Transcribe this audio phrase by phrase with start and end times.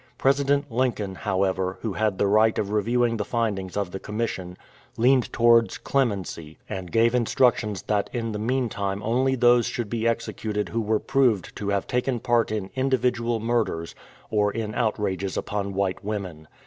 [0.17, 4.57] President Lincoln, however, who had the right of review ing the findings of the commission,
[4.97, 9.35] leaned towards 223 THE DAKOTA PRISONERS clemency, and gave instructions that in the meantime only
[9.35, 13.93] those should be executed who were proved to have taken part in individual murders
[14.31, 16.47] or in outrages upon white women.